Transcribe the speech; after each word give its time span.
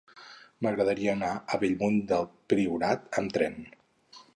M'agradaria 0.65 1.11
anar 1.17 1.29
a 1.57 1.61
Bellmunt 1.65 2.03
del 2.13 2.29
Priorat 2.55 3.11
amb 3.23 3.39
tren. 3.41 3.67